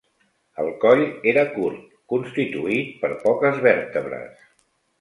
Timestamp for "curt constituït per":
1.59-3.13